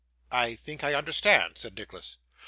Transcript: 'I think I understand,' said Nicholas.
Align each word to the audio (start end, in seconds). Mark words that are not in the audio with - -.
'I 0.31 0.55
think 0.55 0.83
I 0.83 0.95
understand,' 0.95 1.59
said 1.59 1.77
Nicholas. 1.77 2.17